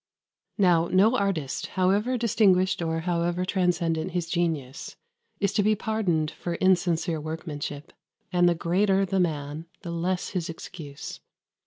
Now, 0.57 0.87
no 0.87 1.15
artist, 1.15 1.67
however 1.77 2.17
distinguished 2.17 2.81
or 2.81 3.01
however 3.01 3.45
transcendent 3.45 4.13
his 4.13 4.27
genius, 4.31 4.95
is 5.39 5.53
to 5.53 5.61
be 5.61 5.75
pardoned 5.75 6.31
for 6.31 6.55
insincere 6.55 7.21
workmanship, 7.21 7.93
and 8.33 8.49
the 8.49 8.55
greater 8.55 9.05
the 9.05 9.19
man, 9.19 9.67
the 9.83 9.91
less 9.91 10.29
his 10.29 10.49
excuse. 10.49 11.19